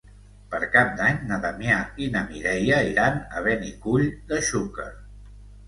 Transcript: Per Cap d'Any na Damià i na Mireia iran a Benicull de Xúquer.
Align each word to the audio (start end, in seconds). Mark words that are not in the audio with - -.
Per 0.53 0.59
Cap 0.75 0.95
d'Any 1.01 1.19
na 1.31 1.37
Damià 1.43 1.75
i 2.05 2.09
na 2.17 2.25
Mireia 2.33 2.81
iran 2.95 3.21
a 3.41 3.45
Benicull 3.51 4.11
de 4.33 4.43
Xúquer. 4.51 4.91